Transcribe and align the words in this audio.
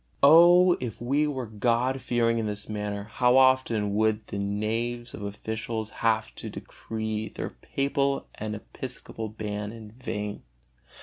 Oh, 0.23 0.73
if 0.79 0.99
we 0.99 1.27
were 1.27 1.45
God 1.45 2.01
fearing 2.01 2.39
in 2.39 2.47
this 2.47 2.67
matter, 2.67 3.03
how 3.03 3.37
often 3.37 3.93
would 3.93 4.21
the 4.25 4.39
knaves 4.39 5.13
of 5.13 5.21
officiales 5.21 5.89
have 6.01 6.33
to 6.37 6.49
decree 6.49 7.29
their 7.29 7.51
papal 7.51 8.25
and 8.33 8.55
episcopal 8.55 9.29
ban 9.29 9.71
in 9.71 9.91
vain! 9.91 10.41